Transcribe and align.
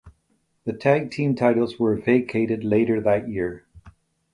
The 0.65 0.73
tag 0.73 1.11
team 1.11 1.35
titles 1.35 1.77
were 1.77 1.95
vacated 1.95 2.63
later 2.63 2.99
that 3.01 3.29
year. 3.29 3.67